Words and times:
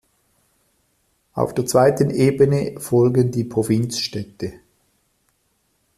Auf 1.33 1.53
der 1.53 1.67
zweiten 1.67 2.09
Ebene 2.09 2.79
folgen 2.79 3.29
die 3.31 3.43
Provinzstädte. 3.43 4.53